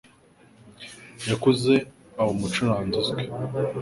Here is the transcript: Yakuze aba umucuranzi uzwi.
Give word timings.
Yakuze 1.29 1.73
aba 2.19 2.31
umucuranzi 2.35 2.95
uzwi. 3.01 3.23